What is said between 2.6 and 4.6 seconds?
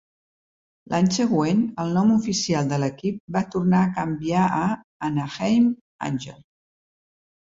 de l'equip va tornar a canviar